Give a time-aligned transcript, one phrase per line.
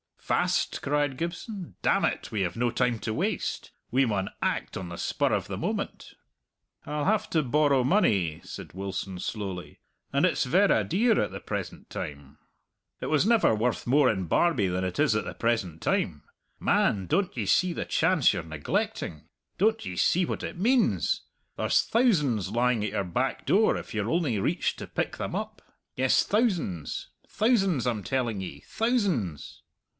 [0.17, 1.75] "Fast!" cried Gibson.
[1.83, 3.71] "Damn it, we have no time to waste.
[3.91, 6.13] We maun act on the spur of the moment."
[6.85, 9.81] "I'll have to borrow money," said Wilson slowly;
[10.13, 12.37] "and it's verra dear at the present time."
[13.01, 16.23] "It was never worth more in Barbie than it is at the present time.
[16.61, 19.25] Man, don't ye see the chance you're neglecting?
[19.57, 21.23] Don't ye see what it means?
[21.57, 25.61] There's thousands lying at your back door if ye'll only reach to pick them up.
[25.95, 27.09] Yes, thousands.
[27.27, 29.61] Thousands, I'm telling ye thousands!"